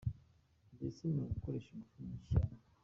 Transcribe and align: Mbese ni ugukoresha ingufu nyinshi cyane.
Mbese 0.75 1.01
ni 1.07 1.19
ugukoresha 1.23 1.69
ingufu 1.73 1.97
nyinshi 2.03 2.29
cyane. 2.31 2.57